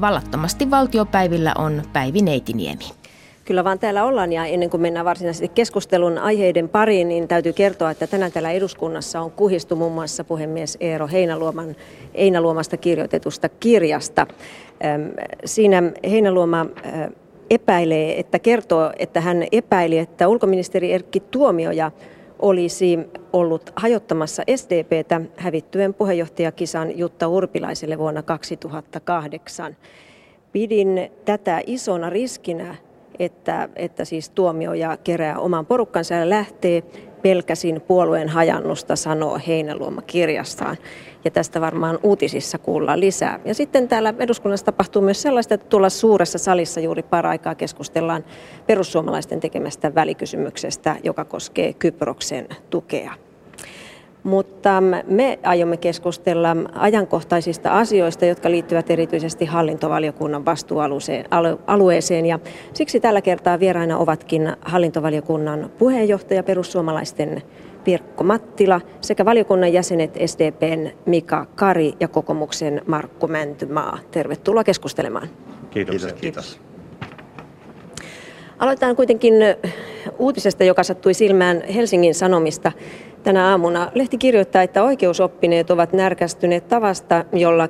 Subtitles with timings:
[0.00, 2.84] Vallattomasti valtiopäivillä on Päivi Neitiniemi.
[3.44, 7.90] Kyllä vaan täällä ollaan ja ennen kuin mennään varsinaisesti keskustelun aiheiden pariin, niin täytyy kertoa,
[7.90, 11.76] että tänään täällä eduskunnassa on kuhistu muun muassa puhemies Eero Heinaluoman,
[12.14, 14.26] Einaluomasta kirjoitetusta kirjasta.
[15.44, 16.66] Siinä Heinaluoma
[17.50, 21.90] epäilee, että kertoo, että hän epäili, että ulkoministeri Erkki Tuomioja
[22.42, 22.98] olisi
[23.32, 29.76] ollut hajottamassa SDPtä hävittyen puheenjohtajakisan Jutta Urpilaiselle vuonna 2008.
[30.52, 32.74] Pidin tätä isona riskinä,
[33.20, 36.82] että, että siis tuomioja kerää oman porukkansa ja lähtee.
[37.22, 40.76] Pelkäsin puolueen hajannusta, sanoo Heinäluoma kirjastaan
[41.24, 43.40] ja tästä varmaan uutisissa kuullaan lisää.
[43.44, 48.24] Ja sitten täällä eduskunnassa tapahtuu myös sellaista, että tuolla suuressa salissa juuri paraikaa keskustellaan
[48.66, 53.14] perussuomalaisten tekemästä välikysymyksestä, joka koskee Kyproksen tukea.
[54.22, 62.26] Mutta me aiomme keskustella ajankohtaisista asioista, jotka liittyvät erityisesti hallintovaliokunnan vastuualueeseen.
[62.26, 62.38] Ja
[62.74, 67.42] siksi tällä kertaa vieraina ovatkin hallintovaliokunnan puheenjohtaja perussuomalaisten
[67.84, 73.98] Pirkko Mattila sekä valiokunnan jäsenet SDPn Mika Kari ja kokomuksen Markku Mäntymaa.
[74.10, 75.28] Tervetuloa keskustelemaan.
[75.70, 75.96] Kiitos.
[75.96, 76.20] Kiitos.
[76.20, 76.60] Kiitos.
[78.58, 79.34] Aloitetaan kuitenkin
[80.18, 82.72] uutisesta, joka sattui silmään Helsingin Sanomista
[83.22, 83.90] tänä aamuna.
[83.94, 87.68] Lehti kirjoittaa, että oikeusoppineet ovat närkästyneet tavasta, jolla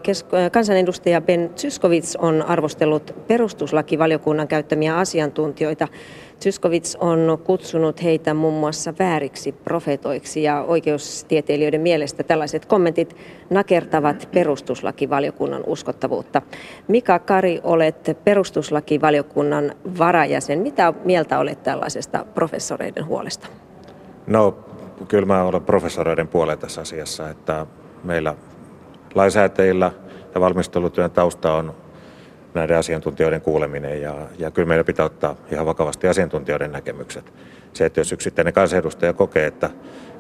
[0.52, 5.88] kansanedustaja Ben Zyskovits on arvostellut perustuslakivaliokunnan käyttämiä asiantuntijoita
[6.40, 13.16] Zyskovits on kutsunut heitä muun muassa vääriksi profetoiksi ja oikeustieteilijöiden mielestä tällaiset kommentit
[13.50, 16.42] nakertavat perustuslakivaliokunnan uskottavuutta.
[16.88, 20.58] Mika Kari, olet perustuslakivaliokunnan varajäsen.
[20.58, 23.46] Mitä mieltä olet tällaisesta professoreiden huolesta?
[24.26, 24.58] No,
[25.08, 27.66] kyllä mä olen professoreiden puolella tässä asiassa, että
[28.04, 28.34] meillä
[29.14, 29.92] lainsäätäjillä
[30.34, 31.74] ja valmistelutyön tausta on
[32.54, 37.32] näiden asiantuntijoiden kuuleminen ja, ja kyllä meidän pitää ottaa ihan vakavasti asiantuntijoiden näkemykset.
[37.72, 39.70] Se, että jos yksittäinen kansanedustaja kokee, että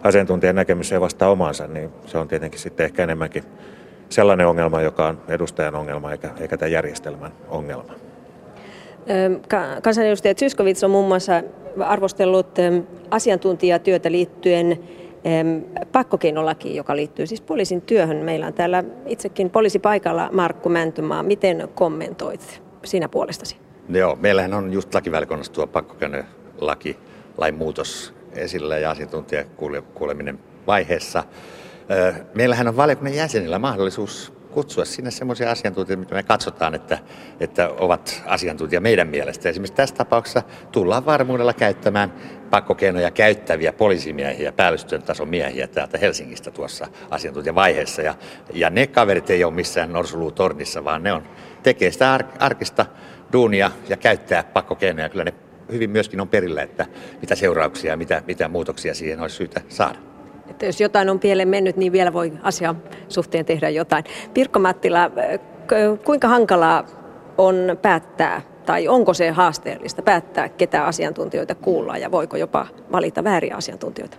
[0.02, 3.44] asiantuntijan näkemys ei vastaa omaansa, niin se on tietenkin sitten ehkä enemmänkin
[4.08, 7.92] sellainen ongelma, joka on edustajan ongelma eikä, eikä tämän järjestelmän ongelma.
[9.82, 11.42] Kansanedustaja Zyskovits on muun muassa
[11.84, 12.46] arvostellut
[13.10, 14.78] asiantuntijatyötä liittyen
[15.92, 18.16] pakkokeinolaki, joka liittyy siis poliisin työhön.
[18.16, 21.22] Meillä on täällä itsekin poliisipaikalla Markku Mäntymaa.
[21.22, 23.56] Miten kommentoit sinä puolestasi?
[23.88, 26.96] Joo, meillähän on just lakivälikonnassa tuo pakkokeinolaki,
[27.38, 31.24] lain muutos esillä ja asiantuntijakuuleminen vaiheessa.
[32.34, 36.98] Meillähän on valiokunnan jäsenillä mahdollisuus kutsua sinne semmoisia asiantuntijoita, mitä me katsotaan, että,
[37.40, 39.48] että ovat asiantuntija meidän mielestä.
[39.48, 42.12] Esimerkiksi tässä tapauksessa tullaan varmuudella käyttämään
[42.50, 48.02] pakkokeinoja käyttäviä poliisimiehiä, päällystön tason miehiä täältä Helsingistä tuossa asiantuntijavaiheessa.
[48.02, 48.14] Ja,
[48.52, 51.22] ja ne kaverit ei ole missään norsulutornissa, vaan ne on,
[51.62, 52.86] tekee sitä ar- arkista
[53.32, 55.08] duunia ja käyttää pakkokeinoja.
[55.08, 55.34] Kyllä ne
[55.72, 56.86] hyvin myöskin on perillä, että
[57.20, 60.09] mitä seurauksia ja mitä, mitä muutoksia siihen olisi syytä saada.
[60.50, 64.04] Että jos jotain on pieleen mennyt, niin vielä voi asian suhteen tehdä jotain.
[64.34, 65.10] Pirkko Mattila,
[66.04, 66.84] kuinka hankalaa
[67.38, 73.56] on päättää, tai onko se haasteellista päättää, ketä asiantuntijoita kuullaan, ja voiko jopa valita vääriä
[73.56, 74.16] asiantuntijoita?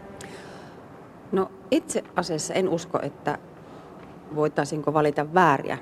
[1.31, 3.37] No itse asiassa en usko, että
[4.35, 5.77] voitaisiinko valita vääriä,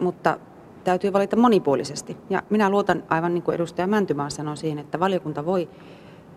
[0.00, 0.38] mutta
[0.84, 2.16] täytyy valita monipuolisesti.
[2.30, 5.68] Ja minä luotan aivan niin kuin edustaja Mäntymaa sanoi siihen, että valiokunta voi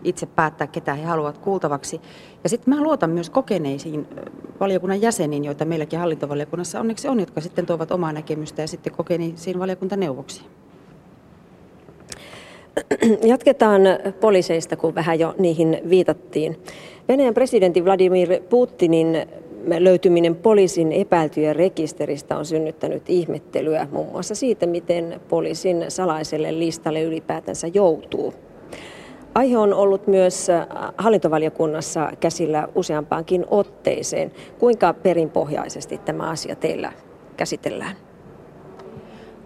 [0.04, 2.00] itse päättää, ketä he haluavat kuultavaksi.
[2.42, 4.06] Ja sitten mä luotan myös kokeneisiin
[4.60, 9.58] valiokunnan jäseniin, joita meilläkin hallintovaliokunnassa onneksi on, jotka sitten tuovat omaa näkemystä ja sitten kokeneisiin
[9.58, 10.46] valiokuntaneuvoksiin.
[13.22, 13.82] Jatketaan
[14.20, 16.58] poliiseista, kun vähän jo niihin viitattiin.
[17.08, 19.26] Venäjän presidentti Vladimir Putinin
[19.78, 27.66] löytyminen poliisin epäiltyjen rekisteristä on synnyttänyt ihmettelyä muun muassa siitä, miten poliisin salaiselle listalle ylipäätänsä
[27.66, 28.34] joutuu.
[29.34, 30.66] Aihe on ollut myös äh,
[30.98, 34.32] hallintovaliokunnassa käsillä useampaankin otteeseen.
[34.58, 36.92] Kuinka perinpohjaisesti tämä asia teillä
[37.36, 37.96] käsitellään?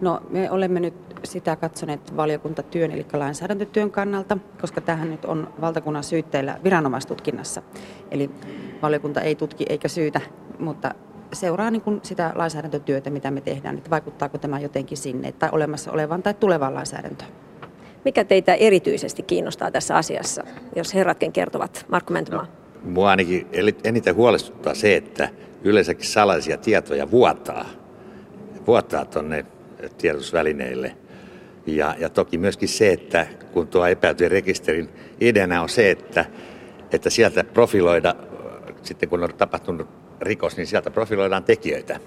[0.01, 0.93] No, me olemme nyt
[1.23, 7.61] sitä katsoneet valiokuntatyön, eli lainsäädäntötyön kannalta, koska tähän nyt on valtakunnan syytteillä viranomaistutkinnassa.
[8.11, 8.29] Eli
[8.81, 10.21] valiokunta ei tutki eikä syytä,
[10.59, 10.91] mutta
[11.33, 15.91] seuraa niin kuin sitä lainsäädäntötyötä, mitä me tehdään, että vaikuttaako tämä jotenkin sinne, tai olemassa
[15.91, 17.31] olevaan tai tulevaan lainsäädäntöön.
[18.05, 20.43] Mikä teitä erityisesti kiinnostaa tässä asiassa,
[20.75, 21.85] jos herratkin kertovat?
[21.89, 22.41] Markku Mäntymaa.
[22.43, 23.47] No, mua ainakin
[23.83, 25.29] eniten huolestuttaa se, että
[25.63, 27.65] yleensäkin salaisia tietoja vuotaa,
[28.67, 29.45] vuotaa tuonne
[29.97, 30.95] tiedotusvälineille.
[31.65, 34.89] Ja, ja toki myöskin se, että kun tuo epäiltyjen rekisterin
[35.21, 36.25] ideana on se, että,
[36.91, 38.15] että sieltä profiloida,
[38.83, 39.87] sitten kun on tapahtunut
[40.21, 41.99] rikos, niin sieltä profiloidaan tekijöitä.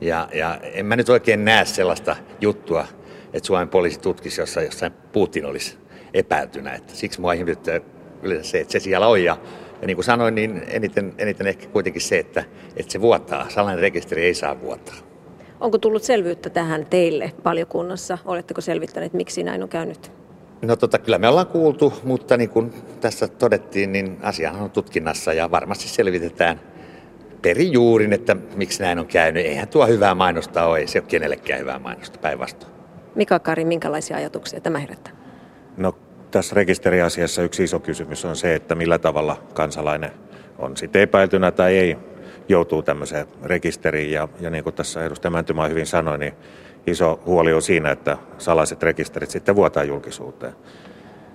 [0.00, 2.86] Ja, ja en mä nyt oikein näe sellaista juttua,
[3.32, 5.78] että Suomen poliisi tutkisi, jossa jossain Putin olisi
[6.14, 6.74] epäiltynä.
[6.74, 7.80] Että siksi mua ihmetyttää
[8.22, 9.24] yleensä se, että se siellä on.
[9.24, 9.36] Ja,
[9.80, 12.44] ja niin kuin sanoin, niin eniten, eniten ehkä kuitenkin se, että,
[12.76, 13.48] että se vuotaa.
[13.48, 14.94] Salainen rekisteri ei saa vuotaa.
[15.60, 18.18] Onko tullut selvyyttä tähän teille valiokunnassa?
[18.24, 20.12] Oletteko selvittäneet, miksi näin on käynyt?
[20.62, 25.32] No tota, kyllä me ollaan kuultu, mutta niin kuin tässä todettiin, niin asiahan on tutkinnassa
[25.32, 26.60] ja varmasti selvitetään
[27.42, 29.46] perijuurin, että miksi näin on käynyt.
[29.46, 32.72] Eihän tuo hyvää mainosta ole, ei se ole kenellekään hyvää mainosta, päinvastoin.
[33.14, 35.12] Mika Kari, minkälaisia ajatuksia tämä herättää?
[35.76, 35.96] No
[36.30, 40.10] tässä rekisteriasiassa yksi iso kysymys on se, että millä tavalla kansalainen
[40.58, 41.96] on sitten epäiltynä tai ei
[42.48, 44.12] joutuu tämmöiseen rekisteriin.
[44.12, 46.32] Ja, ja niin kuin tässä edustaja Mäntymaa hyvin sanoi, niin
[46.86, 50.52] iso huoli on siinä, että salaiset rekisterit sitten vuotaa julkisuuteen.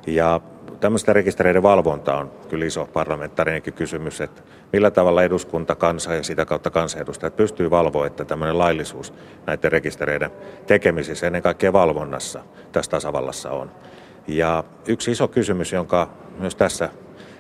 [0.08, 0.42] Ja
[0.80, 4.42] tämmöistä rekistereiden valvonta on kyllä iso parlamentaarinenkin kysymys, että
[4.74, 9.14] millä tavalla eduskunta, kansa ja sitä kautta kansanedustajat pystyy valvoa, että tämmöinen laillisuus
[9.46, 10.32] näiden rekistereiden
[10.68, 12.40] tekemisissä, ennen kaikkea valvonnassa
[12.72, 13.72] tässä tasavallassa on.
[14.28, 16.10] Ja yksi iso kysymys, jonka
[16.40, 16.90] myös tässä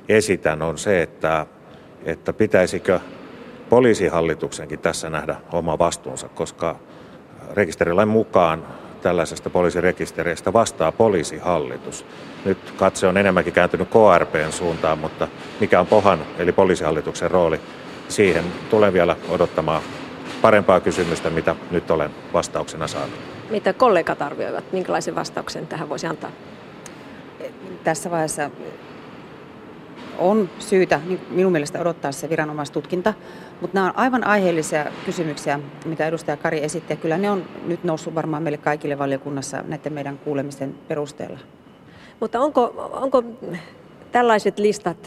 [0.09, 1.45] esitän, on se, että,
[2.05, 2.99] että pitäisikö
[3.69, 6.75] poliisihallituksenkin tässä nähdä oma vastuunsa, koska
[7.53, 8.65] rekisterilain mukaan
[9.01, 12.05] tällaisesta poliisirekisteristä vastaa poliisihallitus.
[12.45, 15.27] Nyt katse on enemmänkin kääntynyt KRPn suuntaan, mutta
[15.59, 17.59] mikä on POHAN eli poliisihallituksen rooli,
[18.07, 19.81] siihen tulen vielä odottamaan
[20.41, 23.19] parempaa kysymystä, mitä nyt olen vastauksena saanut.
[23.49, 26.31] Mitä kollegat arvioivat, minkälaisen vastauksen tähän voisi antaa?
[27.83, 28.49] Tässä vaiheessa
[30.17, 33.13] on syytä niin minun mielestä odottaa se viranomaistutkinta,
[33.61, 37.83] mutta nämä on aivan aiheellisia kysymyksiä, mitä edustaja Kari esitti, ja kyllä ne on nyt
[37.83, 41.39] noussut varmaan meille kaikille valiokunnassa näiden meidän kuulemisten perusteella.
[42.19, 43.23] Mutta onko, onko
[44.11, 44.97] tällaiset listat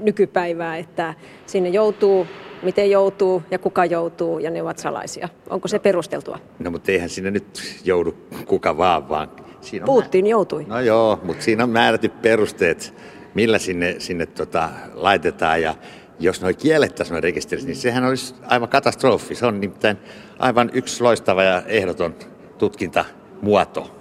[0.00, 1.14] nykypäivää, että
[1.46, 2.26] sinne joutuu,
[2.62, 5.28] miten joutuu ja kuka joutuu ja ne ovat salaisia?
[5.50, 6.38] Onko se perusteltua?
[6.58, 8.14] No mutta eihän sinne nyt joudu
[8.46, 9.28] kuka vaan, vaan
[9.60, 10.28] siinä on Putin mä...
[10.28, 10.64] joutui.
[10.64, 12.94] No joo, mutta siinä on määrätty perusteet
[13.34, 15.62] millä sinne, sinne tota, laitetaan.
[15.62, 15.74] Ja
[16.20, 19.34] jos noi kiellettäisiin noin rekisterissä, niin sehän olisi aivan katastrofi.
[19.34, 19.98] Se on nimittäin
[20.38, 22.14] aivan yksi loistava ja ehdoton
[22.58, 23.96] tutkintamuoto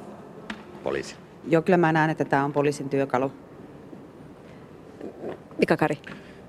[0.83, 1.15] poliisi.
[1.47, 3.31] Joo, kyllä mä näen, että tämä on poliisin työkalu.
[5.57, 5.97] Mika Kari.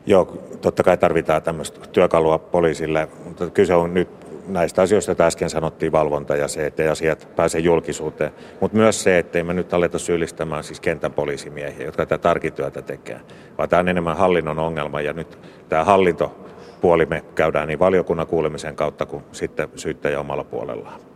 [0.07, 0.25] Joo,
[0.61, 5.93] totta kai tarvitaan tämmöistä työkalua poliisille, mutta kyse on nyt näistä asioista, joita äsken sanottiin,
[5.93, 8.33] valvonta ja se, että asiat pääse julkisuuteen.
[8.61, 13.21] Mutta myös se, että me nyt aleta syyllistämään siis kentän poliisimiehiä, jotka tätä arkityötä tekee,
[13.59, 18.77] vaan tämä on enemmän hallinnon ongelma ja nyt tämä hallintopuoli me käydään niin valiokunnan kuulemisen
[18.77, 21.12] kautta kuin sitten syyttäjä omalla puolellaan.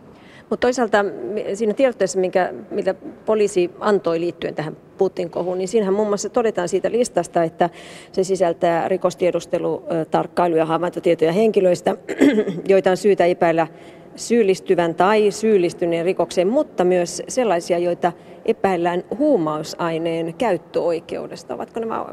[0.49, 1.05] Mutta toisaalta
[1.53, 2.95] siinä tiedotteessa, minkä, mitä
[3.25, 7.69] poliisi antoi liittyen tähän Putin-kohuun, niin siinähän muun muassa todetaan siitä listasta, että
[8.11, 11.97] se sisältää rikostiedustelutarkkailu- ja havaintotietoja henkilöistä,
[12.67, 13.67] joita on syytä epäillä
[14.15, 18.11] syyllistyvän tai syyllistyneen rikokseen, mutta myös sellaisia, joita
[18.45, 21.53] epäillään huumausaineen käyttöoikeudesta.
[21.53, 22.05] Ovatko nämä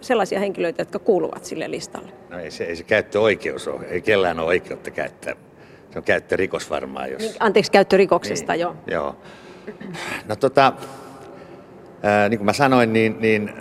[0.00, 2.08] sellaisia henkilöitä, jotka kuuluvat sille listalle?
[2.30, 3.86] No ei se, ei se käyttöoikeus ole.
[3.86, 5.36] Ei kellään ole oikeutta käyttää
[5.96, 7.10] se on käyttörikos varmaan.
[7.10, 7.22] Jos...
[7.22, 8.76] Niin, anteeksi, käyttörikoksesta, niin, joo.
[8.86, 9.16] Joo.
[10.28, 10.72] No tota,
[12.02, 13.52] ää, niin kuin mä sanoin, niin, niin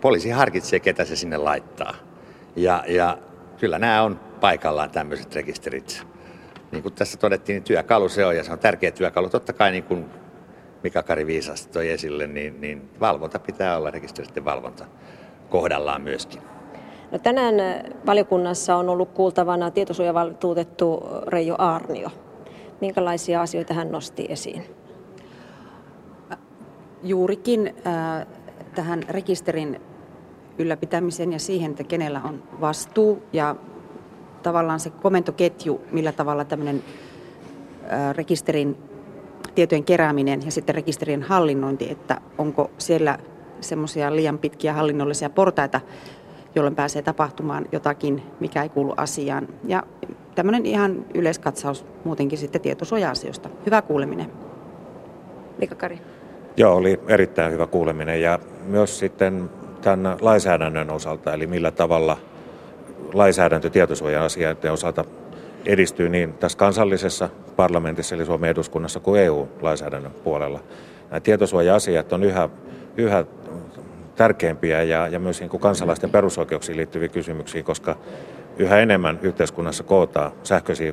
[0.00, 1.94] poliisi harkitsee, ketä se sinne laittaa.
[2.56, 3.18] Ja, ja
[3.58, 6.06] kyllä nämä on paikallaan tämmöiset rekisterit.
[6.72, 9.28] Niin kuin tässä todettiin, niin työkalu se on ja se on tärkeä työkalu.
[9.28, 10.04] Totta kai niin kuin
[10.82, 14.84] Mika Kari viisasti toi esille, niin, niin valvonta pitää olla, rekisteritten valvonta
[15.50, 16.42] kohdallaan myöskin.
[17.12, 22.10] No tänään äh, valiokunnassa on ollut kuultavana tietosuojavaltuutettu Reijo Aarnio.
[22.80, 24.64] Minkälaisia asioita hän nosti esiin?
[27.02, 28.26] Juurikin äh,
[28.74, 29.80] tähän rekisterin
[30.58, 33.56] ylläpitämiseen ja siihen, että kenellä on vastuu ja
[34.42, 36.82] tavallaan se komentoketju, millä tavalla tämmöinen
[38.12, 38.76] rekisterin
[39.54, 43.18] tietojen kerääminen ja sitten rekisterien hallinnointi, että onko siellä
[43.60, 45.80] semmoisia liian pitkiä hallinnollisia portaita,
[46.54, 49.48] jolloin pääsee tapahtumaan jotakin, mikä ei kuulu asiaan.
[49.64, 49.82] Ja
[50.34, 53.48] tämmöinen ihan yleiskatsaus muutenkin sitten tietosuoja-asioista.
[53.66, 54.32] Hyvä kuuleminen.
[55.58, 55.98] Mika Kari.
[56.56, 59.50] Joo, oli erittäin hyvä kuuleminen ja myös sitten
[59.82, 62.16] tämän lainsäädännön osalta, eli millä tavalla
[63.12, 65.04] lainsäädäntö tietosuoja-asioiden osalta
[65.66, 70.60] edistyy niin tässä kansallisessa parlamentissa, eli Suomen eduskunnassa, kuin EU-lainsäädännön puolella.
[71.10, 72.48] Nämä tietosuoja-asiat on yhä,
[72.96, 73.24] yhä
[74.16, 77.96] tärkeimpiä ja, ja myös niin kuin kansalaisten perusoikeuksiin liittyviä kysymyksiä, koska
[78.58, 80.92] yhä enemmän yhteiskunnassa kootaan sähköisiä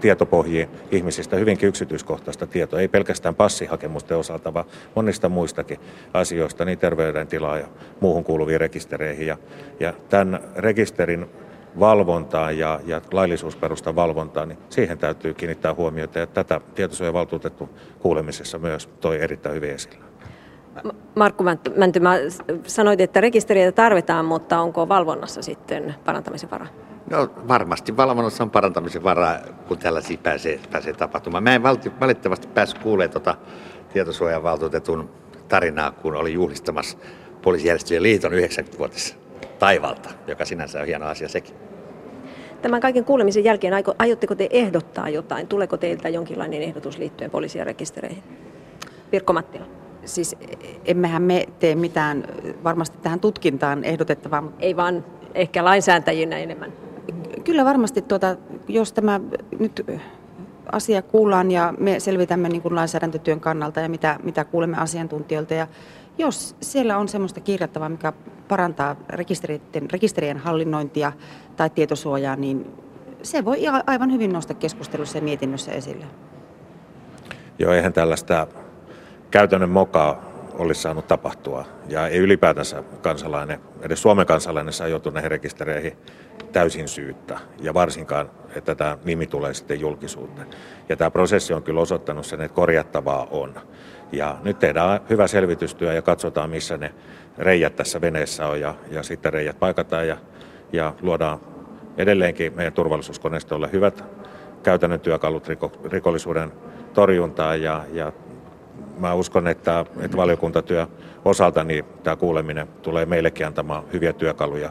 [0.00, 5.80] tietopohjia ihmisistä hyvinkin yksityiskohtaista tietoa, ei pelkästään passihakemusten osalta, vaan monista muistakin
[6.14, 7.66] asioista, niin terveydentilaa ja
[8.00, 9.26] muuhun kuuluviin rekistereihin.
[9.26, 9.36] Ja,
[9.80, 11.26] ja tämän rekisterin
[11.80, 16.18] valvontaan ja, ja laillisuusperustan valvontaan, niin siihen täytyy kiinnittää huomiota.
[16.18, 17.68] Ja tätä tietosuojavaltuutettu
[17.98, 20.07] kuulemisessa myös toi erittäin hyvin esille.
[21.14, 21.44] Markku
[21.76, 22.14] Mäntymä,
[22.66, 26.68] sanoit, että rekisteriä tarvitaan, mutta onko valvonnassa sitten parantamisen varaa?
[27.10, 31.44] No varmasti valvonnassa on parantamisen varaa, kun tällaisia pääsee, pääsee tapahtumaan.
[31.44, 31.62] Mä en
[32.00, 33.34] valitettavasti päässyt kuulemaan tuota
[33.92, 35.10] tietosuojavaltuutetun
[35.48, 36.98] tarinaa, kun oli juhlistamassa
[37.42, 39.16] poliisijärjestöjen liiton 90-vuotis
[39.58, 41.54] taivalta, joka sinänsä on hieno asia sekin.
[42.62, 45.46] Tämän kaiken kuulemisen jälkeen aiotteko te ehdottaa jotain?
[45.46, 48.22] Tuleeko teiltä jonkinlainen ehdotus liittyen poliisien rekistereihin?
[49.10, 49.64] Pirkko Mattila.
[50.08, 50.36] Siis
[50.84, 52.24] emmehän me tee mitään
[52.64, 54.52] varmasti tähän tutkintaan ehdotettavaa.
[54.58, 56.72] Ei vaan ehkä lainsääntäjinä enemmän.
[57.44, 58.36] Kyllä varmasti, tuota,
[58.68, 59.20] jos tämä
[59.58, 59.86] nyt
[60.72, 65.54] asia kuullaan ja me selvitämme niin kuin lainsäädäntötyön kannalta ja mitä, mitä kuulemme asiantuntijoilta.
[65.54, 65.66] Ja
[66.18, 68.12] jos siellä on sellaista kirjattavaa, mikä
[68.48, 69.60] parantaa rekisterien,
[69.92, 71.12] rekisterien hallinnointia
[71.56, 72.66] tai tietosuojaa, niin
[73.22, 76.04] se voi aivan hyvin nostaa keskustelussa ja mietinnössä esille.
[77.58, 78.46] Joo, eihän tällaista
[79.30, 81.64] käytännön mokaa olisi saanut tapahtua.
[81.88, 85.96] Ja ei ylipäätänsä kansalainen, edes Suomen kansalainen saa joutua näihin rekistereihin
[86.52, 87.38] täysin syyttä.
[87.60, 90.46] Ja varsinkaan, että tämä nimi tulee sitten julkisuuteen.
[90.88, 93.54] Ja tämä prosessi on kyllä osoittanut sen, että korjattavaa on.
[94.12, 96.94] Ja nyt tehdään hyvä selvitystyö ja katsotaan, missä ne
[97.38, 98.60] reijät tässä veneessä on.
[98.60, 100.16] Ja, ja sitten reijät paikataan ja,
[100.72, 101.40] ja luodaan
[101.96, 104.04] edelleenkin meidän turvallisuuskoneistolle hyvät
[104.62, 106.52] käytännön työkalut riko, rikollisuuden
[106.94, 108.12] torjuntaan ja, ja
[108.98, 110.86] mä uskon, että, että valiokuntatyö
[111.24, 114.70] osalta niin tämä kuuleminen tulee meillekin antamaan hyviä työkaluja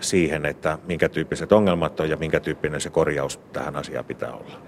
[0.00, 4.58] siihen, että minkä tyyppiset ongelmat on ja minkä tyyppinen se korjaus tähän asiaan pitää olla.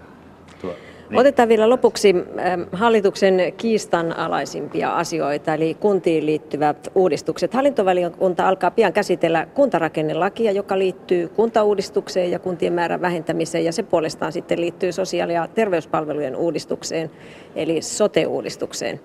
[0.61, 0.75] Tuo.
[1.10, 1.20] Niin.
[1.20, 7.54] Otetaan vielä lopuksi ähm, hallituksen kiistanalaisimpia asioita, eli kuntiin liittyvät uudistukset.
[7.54, 14.32] Hallintovaliokunta alkaa pian käsitellä kuntarakennelakia, joka liittyy kuntauudistukseen ja kuntien määrän vähentämiseen, ja se puolestaan
[14.32, 17.10] sitten liittyy sosiaali- ja terveyspalvelujen uudistukseen,
[17.56, 19.00] eli sote-uudistukseen.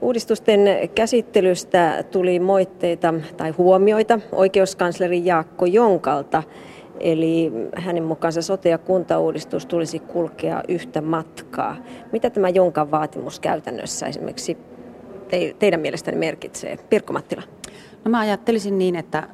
[0.00, 0.60] Uudistusten
[0.94, 6.42] käsittelystä tuli moitteita tai huomioita oikeuskansleri Jaakko Jonkalta.
[7.00, 11.76] Eli hänen mukaansa sote- ja kuntauudistus tulisi kulkea yhtä matkaa.
[12.12, 14.56] Mitä tämä Jonkan vaatimus käytännössä esimerkiksi
[15.58, 16.78] teidän mielestänne merkitsee?
[16.90, 17.42] Pirkko Mattila.
[18.04, 19.28] No mä ajattelisin niin, että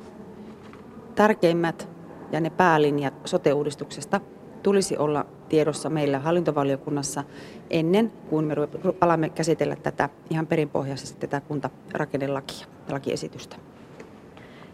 [1.14, 1.88] tärkeimmät
[2.32, 4.20] ja ne päälinjat sote-uudistuksesta
[4.62, 7.24] tulisi olla tiedossa meillä hallintovaliokunnassa
[7.70, 8.54] ennen kuin me
[9.00, 13.56] alamme käsitellä tätä ihan perinpohjaisesti tätä kuntarakennelakia ja lakiesitystä.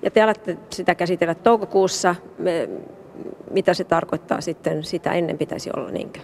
[0.03, 2.15] Ja te alatte sitä käsitellä toukokuussa.
[3.51, 6.21] Mitä se tarkoittaa sitten, sitä ennen pitäisi olla niinkö?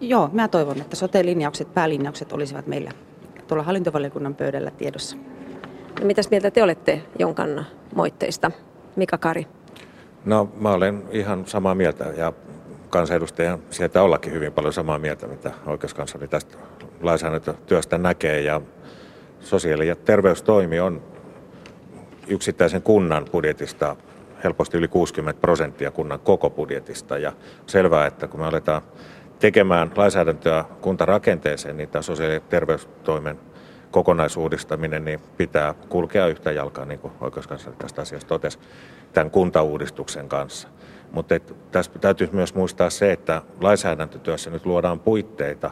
[0.00, 2.90] Joo, mä toivon, että sote-linjaukset, päälinjaukset olisivat meillä
[3.48, 5.16] tuolla hallintovaliokunnan pöydällä tiedossa.
[6.00, 8.50] No, mitäs mieltä te olette Jonkan moitteista?
[8.96, 9.46] Mika Kari.
[10.24, 12.32] No mä olen ihan samaa mieltä ja
[12.90, 16.56] kansanedustajan sieltä ollakin hyvin paljon samaa mieltä, mitä oikeuskansleri tästä
[17.02, 18.40] lainsäädäntötyöstä näkee.
[18.40, 18.60] Ja
[19.40, 21.02] sosiaali- ja terveystoimi on
[22.28, 23.96] yksittäisen kunnan budjetista
[24.44, 27.18] helposti yli 60 prosenttia kunnan koko budjetista.
[27.18, 27.32] Ja
[27.66, 28.82] selvää, että kun me aletaan
[29.38, 33.38] tekemään lainsäädäntöä kuntarakenteeseen, niin tämä sosiaali- ja terveystoimen
[33.90, 38.58] kokonaisuudistaminen niin pitää kulkea yhtä jalkaa, niin kuin oikeuskansleri tästä asiasta totesi,
[39.12, 40.68] tämän kuntauudistuksen kanssa.
[41.12, 41.34] Mutta
[41.70, 45.70] tässä täytyy myös muistaa se, että lainsäädäntötyössä nyt luodaan puitteita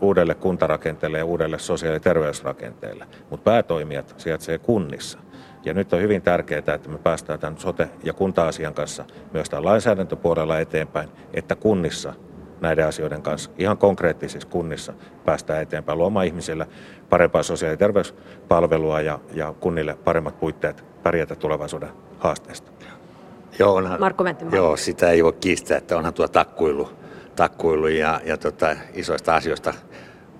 [0.00, 5.18] uudelle kuntarakenteelle ja uudelle sosiaali- ja terveysrakenteelle, mutta päätoimijat sijaitsee kunnissa.
[5.64, 9.64] Ja nyt on hyvin tärkeää, että me päästään tämän sote- ja kunta-asian kanssa myös tämän
[9.64, 12.12] lainsäädäntöpuolella eteenpäin, että kunnissa
[12.60, 14.92] näiden asioiden kanssa, ihan konkreettisissa kunnissa
[15.24, 16.68] päästään eteenpäin luomaan ihmisille
[17.10, 22.70] parempaa sosiaali- ja terveyspalvelua ja, ja kunnille paremmat puitteet pärjätä tulevaisuuden haasteista.
[23.58, 26.90] Joo, onhan, Markku joo, sitä ei voi kiistää, että onhan tuo takkuilu,
[27.36, 29.74] takkuilu ja, ja tota, isoista asioista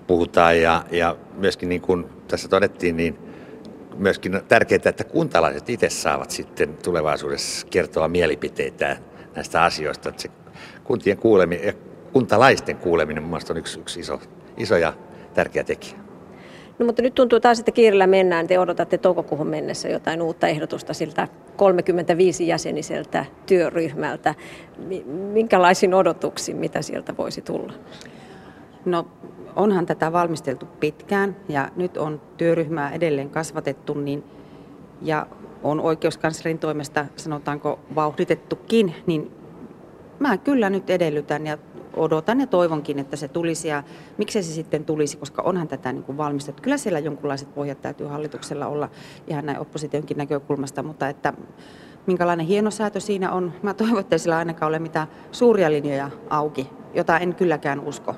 [0.07, 0.61] puhutaan.
[0.61, 3.24] Ja, ja myöskin niin kuin tässä todettiin, niin
[3.97, 8.97] myöskin tärkeää, että kuntalaiset itse saavat sitten tulevaisuudessa kertoa mielipiteitä
[9.35, 10.09] näistä asioista.
[10.09, 10.29] Että se
[10.83, 11.73] kuntien kuuleminen ja
[12.13, 14.19] kuntalaisten kuuleminen mun on yksi, yksi iso,
[14.57, 14.93] iso ja
[15.33, 16.05] tärkeä tekijä.
[16.79, 18.47] No mutta nyt tuntuu taas, että kiireellä mennään.
[18.47, 24.35] Te odotatte toukokuuhun mennessä jotain uutta ehdotusta siltä 35 jäseniseltä työryhmältä.
[25.05, 27.73] Minkälaisin odotuksiin, mitä sieltä voisi tulla?
[28.85, 29.07] No
[29.55, 34.23] onhan tätä valmisteltu pitkään ja nyt on työryhmää edelleen kasvatettu niin,
[35.01, 35.27] ja
[35.63, 39.31] on oikeuskanslerin toimesta sanotaanko vauhditettukin, niin
[40.19, 41.57] mä kyllä nyt edellytän ja
[41.95, 43.83] odotan ja toivonkin, että se tulisi ja
[44.17, 46.61] miksei se sitten tulisi, koska onhan tätä niin kuin valmistettu.
[46.61, 48.89] Kyllä siellä jonkunlaiset pohjat täytyy hallituksella olla
[49.27, 51.33] ihan näin oppositionkin näkökulmasta, mutta että
[52.07, 53.53] minkälainen hieno säätö siinä on.
[53.63, 58.15] Mä toivon, että sillä ainakaan ole mitään suuria linjoja auki, jota en kylläkään usko.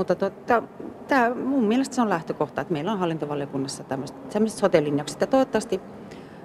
[0.00, 0.62] Mutta totta,
[1.08, 5.80] tämä, mun mielestä se on lähtökohta, että meillä on hallintovaliokunnassa tämmöiset sote-linjaukset ja toivottavasti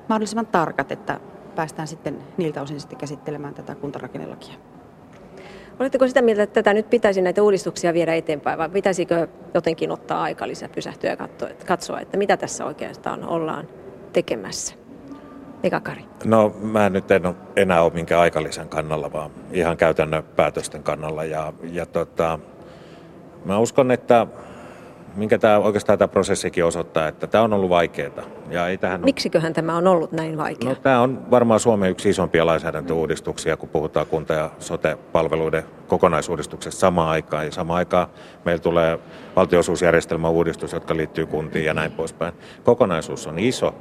[0.09, 1.19] mahdollisimman tarkat, että
[1.55, 4.53] päästään sitten niiltä osin sitten käsittelemään tätä kuntarakennelakia.
[5.79, 10.23] Oletteko sitä mieltä, että tätä nyt pitäisi näitä uudistuksia viedä eteenpäin vai pitäisikö jotenkin ottaa
[10.23, 11.17] aika lisää pysähtyä ja
[11.65, 13.67] katsoa, että mitä tässä oikeastaan ollaan
[14.13, 14.75] tekemässä?
[15.63, 16.05] Mika Kari.
[16.25, 21.23] No mä nyt en ole enää ole minkään aikalisän kannalla, vaan ihan käytännön päätösten kannalla.
[21.23, 22.39] Ja, ja tota,
[23.45, 24.27] mä uskon, että
[25.15, 28.23] minkä tämä, oikeastaan tämä prosessikin osoittaa, että tämä on ollut vaikeaa.
[28.49, 30.73] Ja ei tähän Miksiköhän tämä on ollut näin vaikeaa?
[30.73, 37.09] No, tämä on varmaan Suomen yksi isompia lainsäädäntöuudistuksia, kun puhutaan kunta- ja sote-palveluiden kokonaisuudistuksesta samaan
[37.09, 37.45] aikaan.
[37.45, 38.07] Ja samaan aikaan
[38.45, 38.99] meillä tulee
[39.35, 42.33] valtionosuusjärjestelmän uudistus, jotka liittyy kuntiin ja näin poispäin.
[42.63, 43.75] Kokonaisuus on iso,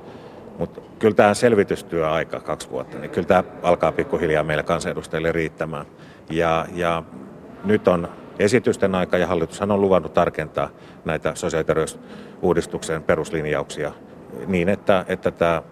[0.59, 5.87] mutta kyllä tämä selvitystyö aika kaksi vuotta, niin kyllä tämä alkaa pikkuhiljaa meille kansanedustajille riittämään.
[6.31, 7.03] Ja, ja
[7.65, 10.71] nyt on esitysten aika ja hallitushan on luvannut tarkentaa
[11.05, 13.93] näitä sosiaali- ja terveysuudistuksen peruslinjauksia
[14.47, 15.63] niin, että, että tämä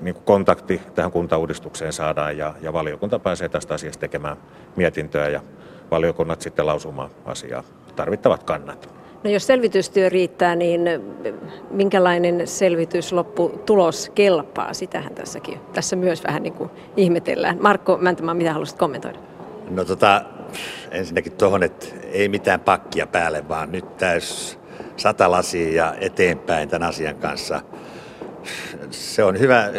[0.00, 4.36] niin kuin kontakti tähän kuntauudistukseen saadaan ja, ja valiokunta pääsee tästä asiasta tekemään
[4.76, 5.40] mietintöä ja
[5.90, 7.64] valiokunnat sitten lausumaan asiaa
[7.96, 8.94] tarvittavat kannat.
[9.24, 10.80] No jos selvitystyö riittää, niin
[11.70, 14.74] minkälainen selvityslopputulos kelpaa?
[14.74, 17.58] Sitähän tässäkin, tässä myös vähän niin kuin ihmetellään.
[17.60, 19.18] Markko Mäntämaa, mitä haluaisit kommentoida?
[19.70, 20.24] No tota,
[20.90, 24.58] ensinnäkin tuohon, että ei mitään pakkia päälle, vaan nyt täys
[24.96, 27.60] sata lasia ja eteenpäin tämän asian kanssa.
[28.90, 29.70] Se on hyvä,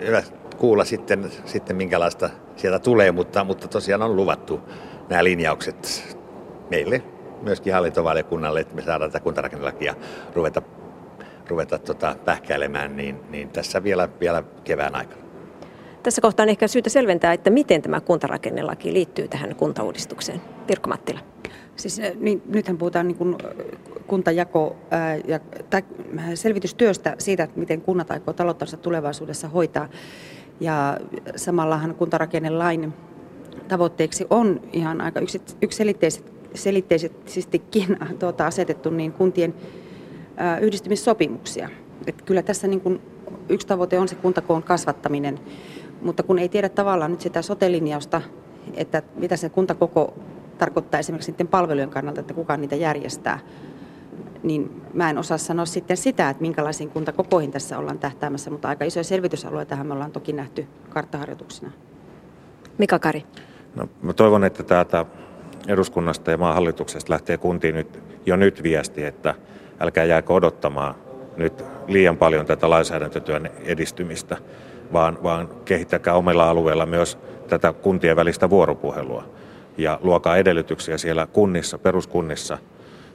[0.00, 0.22] hyvä
[0.56, 4.60] kuulla sitten, sitten minkälaista sieltä tulee, mutta, mutta tosiaan on luvattu
[5.08, 6.16] nämä linjaukset
[6.70, 7.02] meille,
[7.42, 9.94] myöskin hallintovaliokunnalle, että me saadaan tätä kuntarakennelakia
[10.34, 10.62] ruveta,
[11.48, 15.23] ruveta tota, pähkäilemään, niin, niin tässä vielä, vielä kevään aikana.
[16.04, 20.40] Tässä kohtaa on ehkä syytä selventää, että miten tämä kuntarakennelaki liittyy tähän kuntauudistukseen.
[20.66, 21.20] Pirkko Mattila.
[21.76, 23.36] Siis, niin, nythän puhutaan niin kuin
[24.06, 25.82] kuntajako ää, ja, tai
[26.34, 29.88] selvitystyöstä siitä, että miten kunnat aikoo talouttansa tulevaisuudessa hoitaa.
[30.60, 30.98] Ja
[31.36, 32.92] samallahan kuntarakennelain
[33.68, 35.20] tavoitteeksi on ihan aika
[35.62, 39.54] yksiselitteisestikin tuota, asetettu niin kuntien
[40.36, 41.68] ää, yhdistymissopimuksia.
[42.06, 43.00] Et kyllä tässä niin kuin
[43.48, 45.40] yksi tavoite on se kuntakoon kasvattaminen,
[46.04, 48.22] mutta kun ei tiedä tavallaan nyt sitä sotelinjausta,
[48.74, 50.14] että mitä se kuntakoko
[50.58, 53.38] tarkoittaa esimerkiksi sitten palvelujen kannalta, että kuka niitä järjestää,
[54.42, 58.84] niin mä en osaa sanoa sitten sitä, että minkälaisiin kuntakokoihin tässä ollaan tähtäämässä, mutta aika
[58.84, 61.70] isoja selvitysalueita me ollaan toki nähty karttaharjoituksina.
[62.78, 63.24] Mika Kari.
[63.74, 65.06] No, mä toivon, että täältä
[65.68, 69.34] eduskunnasta ja maan hallituksesta lähtee kuntiin nyt, jo nyt viesti, että
[69.80, 70.94] älkää jääkö odottamaan
[71.36, 74.36] nyt liian paljon tätä lainsäädäntötyön edistymistä,
[74.92, 77.18] vaan, vaan kehittäkää omilla alueilla myös
[77.48, 79.24] tätä kuntien välistä vuoropuhelua
[79.78, 82.58] ja luokaa edellytyksiä siellä kunnissa, peruskunnissa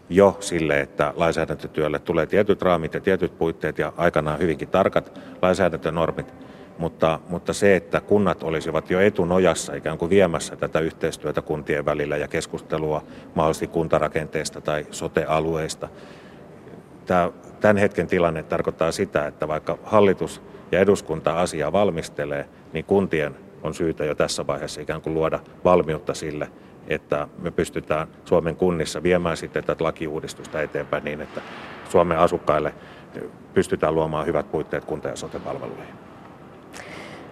[0.10, 6.34] jo sille, että lainsäädäntötyölle tulee tietyt raamit ja tietyt puitteet ja aikanaan hyvinkin tarkat lainsäädäntönormit,
[6.78, 12.18] mutta, mutta se, että kunnat olisivat jo etunojassa ikään kuin viemässä tätä yhteistyötä kuntien välillä
[12.18, 13.04] ja keskustelua
[13.36, 15.90] mahdollisesti kuntarakenteesta tai sote-alueista,
[17.10, 20.42] tämä tämän hetken tilanne tarkoittaa sitä, että vaikka hallitus
[20.72, 26.14] ja eduskunta asiaa valmistelee, niin kuntien on syytä jo tässä vaiheessa ikään kuin luoda valmiutta
[26.14, 26.48] sille,
[26.88, 31.42] että me pystytään Suomen kunnissa viemään sitten tätä lakiuudistusta eteenpäin niin, että
[31.90, 32.74] Suomen asukkaille
[33.54, 36.09] pystytään luomaan hyvät puitteet kunta- ja sote-palveluihin.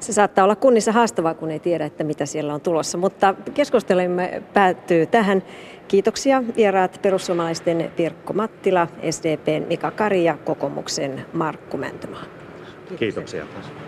[0.07, 4.43] Se saattaa olla kunnissa haastavaa, kun ei tiedä, että mitä siellä on tulossa, mutta keskustelemme
[4.53, 5.43] päättyy tähän.
[5.87, 12.23] Kiitoksia vieraat perussuomalaisten Pirkko Mattila, SDPn Mika Kari ja kokoomuksen Markku Mäntymaa.
[12.99, 13.45] Kiitoksia.
[13.45, 13.86] Kiitoksia.